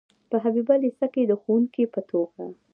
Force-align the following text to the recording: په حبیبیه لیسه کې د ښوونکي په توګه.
په 0.29 0.35
حبیبیه 0.43 0.75
لیسه 0.83 1.05
کې 1.13 1.21
د 1.25 1.31
ښوونکي 1.41 1.83
په 1.93 2.01
توګه. 2.09 2.43